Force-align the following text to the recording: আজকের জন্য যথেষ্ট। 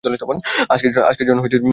আজকের 0.69 1.27
জন্য 1.27 1.39
যথেষ্ট। 1.43 1.65